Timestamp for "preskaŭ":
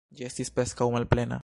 0.57-0.89